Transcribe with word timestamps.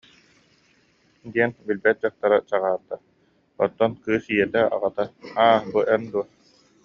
диэн 1.33 1.51
билбэт 1.65 1.97
дьахтара 2.01 2.37
чаҕаарда, 2.49 2.95
оттон 3.63 3.91
кыыс 4.03 4.25
ийэтэ, 4.33 4.61
аҕата, 4.75 5.05
«аа, 5.45 5.57
бу, 5.71 5.79
эн 5.93 6.03
дуо 6.11 6.23